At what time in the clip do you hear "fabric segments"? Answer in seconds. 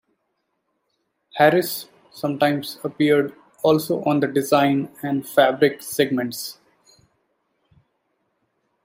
5.29-6.57